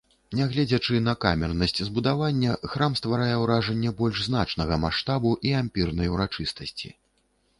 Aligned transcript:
Нягледзячы 0.37 1.01
на 1.07 1.13
камернасць 1.25 1.81
збудавання, 1.89 2.55
храм 2.71 2.95
стварае 3.01 3.35
ўражанне 3.43 3.93
больш 4.01 4.23
значнага 4.29 4.81
маштабу 4.85 5.35
і 5.51 5.55
ампірнай 5.61 6.07
урачыстасці. 6.17 6.89